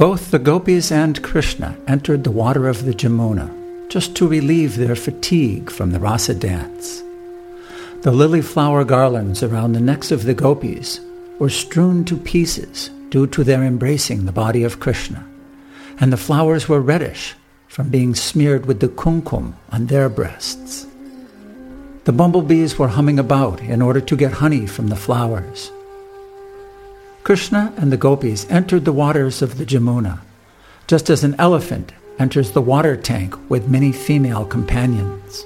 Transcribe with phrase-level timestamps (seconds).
[0.00, 3.50] Both the gopis and Krishna entered the water of the Jamuna
[3.90, 7.02] just to relieve their fatigue from the rasa dance.
[8.00, 11.00] The lily flower garlands around the necks of the gopis
[11.38, 15.22] were strewn to pieces due to their embracing the body of Krishna,
[16.00, 17.34] and the flowers were reddish
[17.68, 20.86] from being smeared with the kumkum on their breasts.
[22.04, 25.70] The bumblebees were humming about in order to get honey from the flowers.
[27.22, 30.20] Krishna and the gopis entered the waters of the Jamuna,
[30.86, 35.44] just as an elephant enters the water tank with many female companions.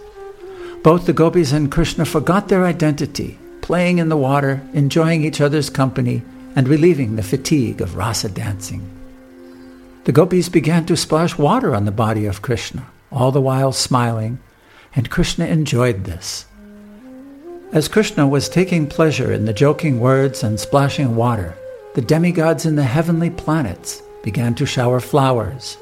[0.82, 5.70] Both the gopis and Krishna forgot their identity, playing in the water, enjoying each other's
[5.70, 6.22] company,
[6.56, 8.88] and relieving the fatigue of rasa dancing.
[10.04, 14.38] The gopis began to splash water on the body of Krishna, all the while smiling,
[14.94, 16.46] and Krishna enjoyed this.
[17.72, 21.56] As Krishna was taking pleasure in the joking words and splashing water,
[21.94, 25.76] the demigods in the heavenly planets began to shower flowers.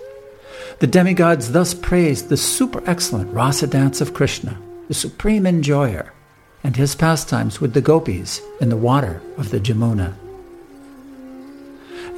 [0.78, 6.12] The demigods thus praised the super excellent rasa dance of Krishna, the supreme enjoyer,
[6.62, 10.14] and his pastimes with the gopis in the water of the Jamuna.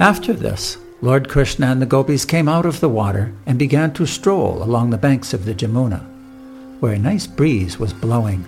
[0.01, 4.07] After this, Lord Krishna and the gopis came out of the water and began to
[4.07, 6.01] stroll along the banks of the Jamuna,
[6.81, 8.45] where a nice breeze was blowing,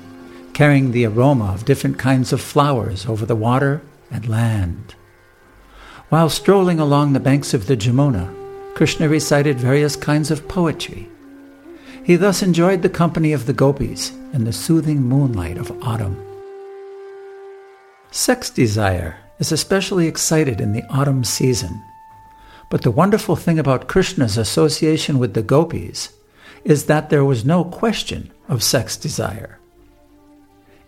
[0.55, 4.97] carrying the aroma of different kinds of flowers over the water and land.
[6.09, 8.33] While strolling along the banks of the Jamuna,
[8.75, 11.09] Krishna recited various kinds of poetry.
[12.05, 16.17] He thus enjoyed the company of the gopis in the soothing moonlight of autumn.
[18.13, 21.83] Sex desire is especially excited in the autumn season.
[22.71, 26.11] But the wonderful thing about Krishna's association with the gopis
[26.63, 29.59] is that there was no question of sex desire.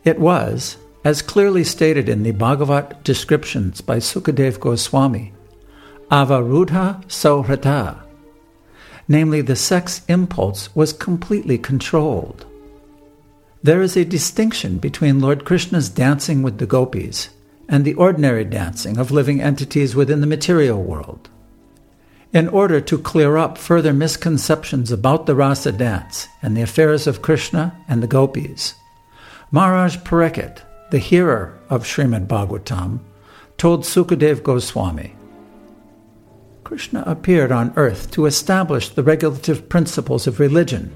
[0.05, 5.33] It was, as clearly stated in the Bhagavat descriptions by Sukadev Goswami,
[6.11, 8.03] avarudha sauhrata,
[9.07, 12.45] namely the sex impulse was completely controlled.
[13.63, 17.31] There is a distinction between Lord Krishna's dancing with the gopis
[17.69, 21.29] and the ordinary dancing of living entities within the material world.
[22.33, 27.23] In order to clear up further misconceptions about the rasa dance and the affairs of
[27.23, 28.75] Krishna and the gopis,
[29.51, 30.61] Maharaj Parikshit
[30.91, 33.01] the hearer of Srimad Bhagavatam,
[33.57, 35.15] told Sukadev Goswami
[36.65, 40.95] Krishna appeared on earth to establish the regulative principles of religion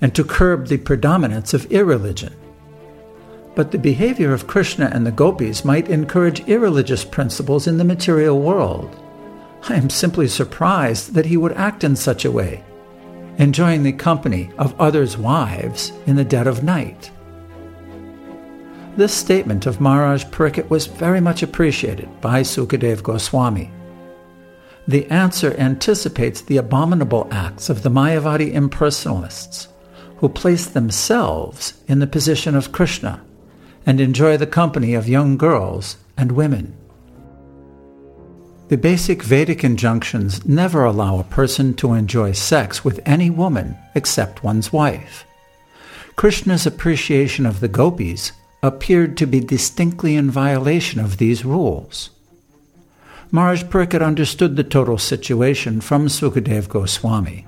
[0.00, 2.34] and to curb the predominance of irreligion.
[3.54, 8.40] But the behavior of Krishna and the gopis might encourage irreligious principles in the material
[8.40, 8.96] world.
[9.68, 12.64] I am simply surprised that he would act in such a way,
[13.38, 17.12] enjoying the company of others' wives in the dead of night.
[18.96, 23.72] This statement of Maharaj Parikshit was very much appreciated by Sukadev Goswami.
[24.86, 29.66] The answer anticipates the abominable acts of the Mayavadi impersonalists,
[30.18, 33.20] who place themselves in the position of Krishna
[33.84, 36.76] and enjoy the company of young girls and women.
[38.68, 44.44] The basic Vedic injunctions never allow a person to enjoy sex with any woman except
[44.44, 45.26] one's wife.
[46.14, 48.30] Krishna's appreciation of the gopis
[48.64, 52.08] appeared to be distinctly in violation of these rules.
[53.30, 57.46] Maharaj Parikshit understood the total situation from Sukadev Goswami.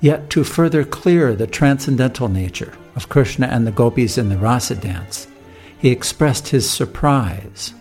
[0.00, 4.76] Yet to further clear the transcendental nature of Krishna and the gopis in the rasa
[4.76, 5.26] dance,
[5.78, 7.74] he expressed his surprise.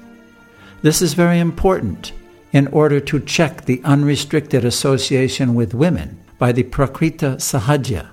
[0.82, 2.12] This is very important
[2.52, 8.10] in order to check the unrestricted association with women by the Prakriti Sahaja.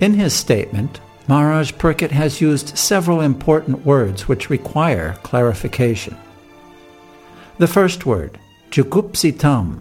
[0.00, 6.16] In his statement, Maharaj Parikshit has used several important words which require clarification.
[7.58, 8.36] The first word,
[8.72, 9.78] jugupsitam,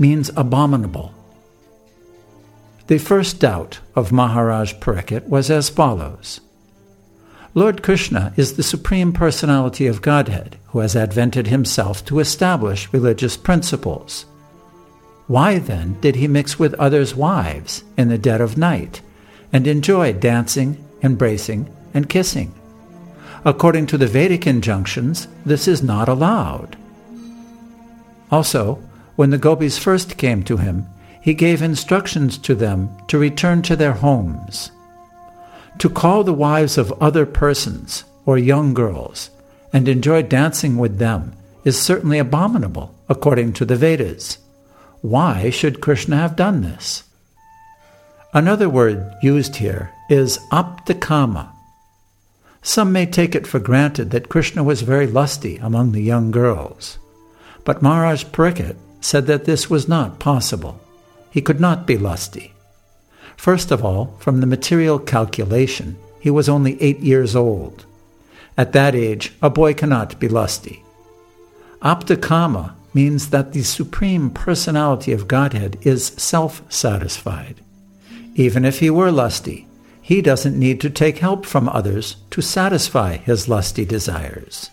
[0.00, 1.14] means abominable.
[2.88, 6.40] The first doubt of Maharaj Parikshit was as follows
[7.54, 13.36] Lord Krishna is the Supreme Personality of Godhead who has advented himself to establish religious
[13.36, 14.24] principles.
[15.28, 19.02] Why then did he mix with others' wives in the dead of night
[19.54, 22.52] and enjoy dancing, embracing, and kissing.
[23.44, 26.76] According to the Vedic injunctions, this is not allowed.
[28.32, 28.82] Also,
[29.14, 30.86] when the gopis first came to him,
[31.20, 34.72] he gave instructions to them to return to their homes.
[35.78, 39.30] To call the wives of other persons or young girls
[39.72, 41.32] and enjoy dancing with them
[41.64, 44.38] is certainly abominable according to the Vedas.
[45.00, 47.04] Why should Krishna have done this?
[48.34, 51.50] Another word used here is aptakama.
[52.62, 56.98] Some may take it for granted that Krishna was very lusty among the young girls,
[57.64, 60.80] but Maharaj Parikshit said that this was not possible.
[61.30, 62.54] He could not be lusty.
[63.36, 67.86] First of all, from the material calculation, he was only eight years old.
[68.58, 70.82] At that age, a boy cannot be lusty.
[71.82, 77.60] Aptakama means that the supreme personality of Godhead is self satisfied.
[78.34, 79.68] Even if he were lusty,
[80.00, 84.70] he doesn't need to take help from others to satisfy his lusty desires.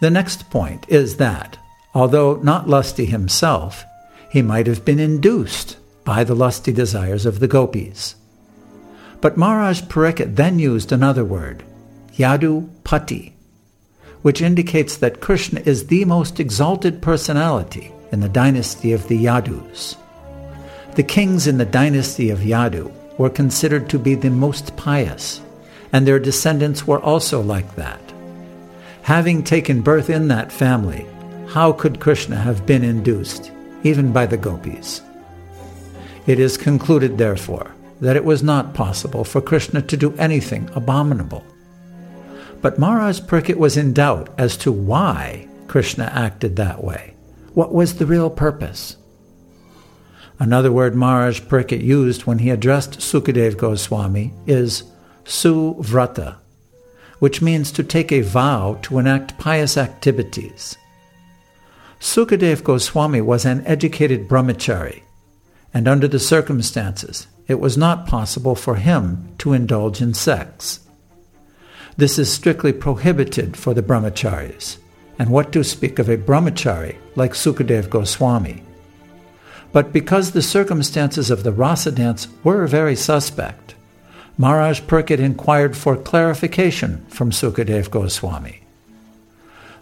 [0.00, 1.58] The next point is that,
[1.94, 3.84] although not lusty himself,
[4.30, 8.14] he might have been induced by the lusty desires of the gopis.
[9.20, 11.62] But Maharaj Parikshit then used another word,
[12.14, 13.36] Yadu Pati,
[14.22, 19.96] which indicates that Krishna is the most exalted personality in the dynasty of the Yadus.
[21.00, 25.40] The kings in the dynasty of Yadu were considered to be the most pious,
[25.94, 28.02] and their descendants were also like that.
[29.00, 31.06] Having taken birth in that family,
[31.48, 33.50] how could Krishna have been induced,
[33.82, 35.00] even by the gopis?
[36.26, 41.46] It is concluded, therefore, that it was not possible for Krishna to do anything abominable.
[42.60, 47.14] But Maharaj Parikshit was in doubt as to why Krishna acted that way.
[47.54, 48.98] What was the real purpose?
[50.40, 54.84] Another word Maharaj Parikshit used when he addressed Sukadev Goswami is
[55.24, 56.36] suvrata,
[57.18, 60.78] which means to take a vow to enact pious activities.
[62.00, 65.02] Sukadev Goswami was an educated brahmachari,
[65.74, 70.80] and under the circumstances, it was not possible for him to indulge in sex.
[71.98, 74.78] This is strictly prohibited for the brahmacharis,
[75.18, 78.62] and what to speak of a brahmachari like Sukadev Goswami.
[79.72, 83.74] But because the circumstances of the rasa dance were very suspect,
[84.36, 88.62] Maharaj Parikshit inquired for clarification from Sukadev Goswami.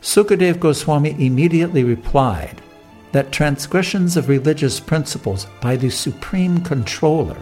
[0.03, 2.61] Sukadev Goswami immediately replied
[3.13, 7.39] that transgressions of religious principles by the supreme controller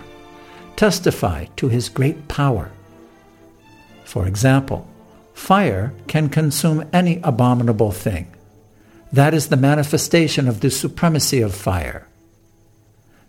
[0.77, 2.71] testify to his great power.
[4.05, 4.87] For example,
[5.35, 8.29] fire can consume any abominable thing.
[9.13, 12.07] That is the manifestation of the supremacy of fire.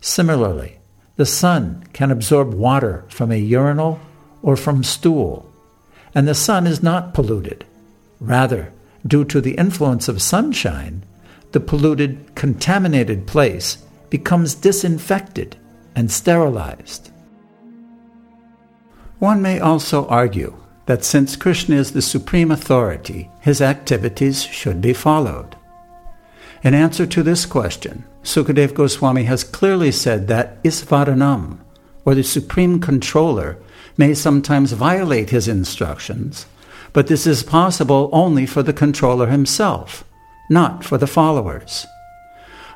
[0.02, 0.80] Similarly,
[1.16, 4.00] the sun can absorb water from a urinal
[4.42, 5.52] or from stool,
[6.14, 7.66] and the sun is not polluted.
[8.20, 8.72] Rather,
[9.06, 11.04] due to the influence of sunshine,
[11.52, 15.58] the polluted, contaminated place becomes disinfected
[15.96, 17.12] and sterilized.
[19.20, 20.56] One may also argue
[20.86, 25.57] that since Krishna is the supreme authority, his activities should be followed.
[26.64, 31.60] In answer to this question, Sukadev Goswami has clearly said that Isvaranam,
[32.04, 33.58] or the supreme controller,
[33.96, 36.46] may sometimes violate his instructions,
[36.94, 40.04] but this is possible only for the controller himself,
[40.50, 41.86] not for the followers.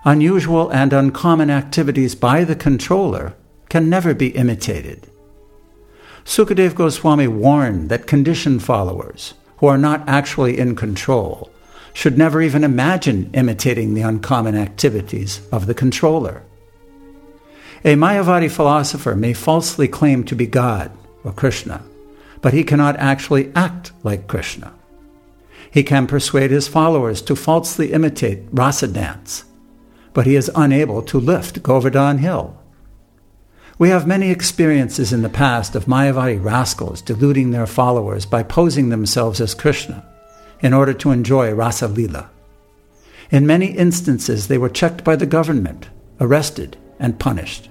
[0.04, 3.34] Unusual and uncommon activities by the controller
[3.70, 5.08] can never be imitated.
[6.24, 11.52] Sukadev Goswami warned that conditioned followers, who are not actually in control,
[11.94, 16.44] should never even imagine imitating the uncommon activities of the controller.
[17.84, 20.92] A Mayavadi philosopher may falsely claim to be God
[21.24, 21.84] or Krishna,
[22.42, 24.74] but he cannot actually act like Krishna.
[25.72, 29.46] He can persuade his followers to falsely imitate rasa dance,
[30.14, 32.58] but he is unable to lift Govardhan Hill.
[33.80, 38.90] We have many experiences in the past of Mayavadi rascals deluding their followers by posing
[38.90, 40.06] themselves as Krishna
[40.62, 42.30] in order to enjoy Rasa Lila.
[43.30, 45.90] In many instances, they were checked by the government,
[46.20, 47.70] arrested, and punished.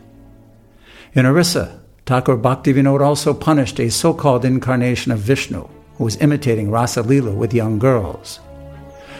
[1.12, 6.70] In Orissa, Thakur Bhaktivinoda also punished a so called incarnation of Vishnu who was imitating
[6.70, 8.40] Rasa Lila with young girls.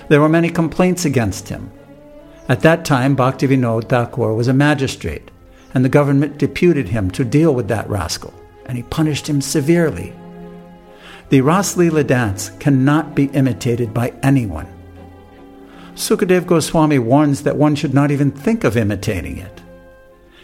[0.08, 1.70] There were many complaints against him.
[2.48, 5.30] At that time, Bhaktivinoda Thakur was a magistrate,
[5.74, 8.34] and the government deputed him to deal with that rascal,
[8.66, 10.14] and he punished him severely
[11.30, 14.66] the Raslila dance cannot be imitated by anyone.
[15.94, 19.62] Sukadev Goswami warns that one should not even think of imitating it.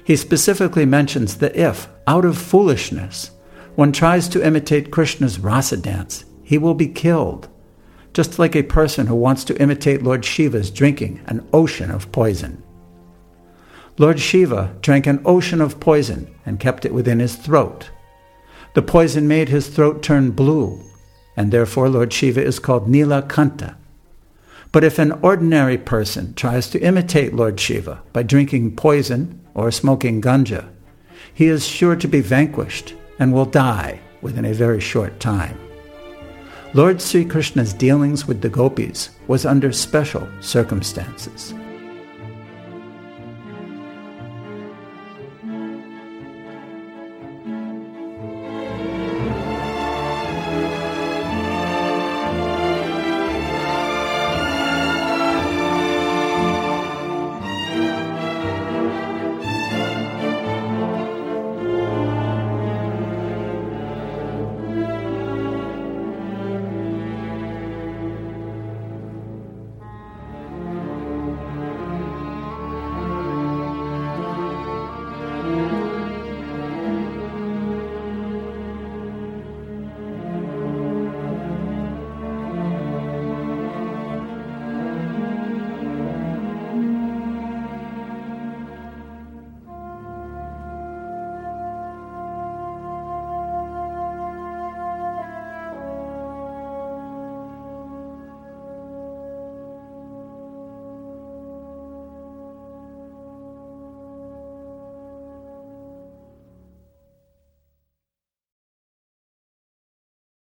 [0.04, 3.32] He specifically mentions that if, out of foolishness,
[3.74, 7.48] one tries to imitate Krishna's rasa dance, he will be killed,
[8.14, 12.62] just like a person who wants to imitate Lord Shiva's drinking an ocean of poison.
[13.98, 17.90] Lord Shiva drank an ocean of poison and kept it within his throat.
[18.76, 20.82] The poison made his throat turn blue,
[21.34, 23.74] and therefore Lord Shiva is called Nila Kanta.
[24.70, 30.20] But if an ordinary person tries to imitate Lord Shiva by drinking poison or smoking
[30.20, 30.68] ganja,
[31.32, 35.58] he is sure to be vanquished and will die within a very short time.
[36.74, 41.54] Lord Sri Krishna's dealings with the gopis was under special circumstances.